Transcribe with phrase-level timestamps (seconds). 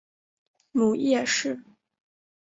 [0.71, 1.63] 母叶氏。